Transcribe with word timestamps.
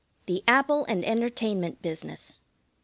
The 0.25 0.43
Apple 0.47 0.83
and 0.89 1.05
Entertainment 1.05 1.83
business. 1.83 2.41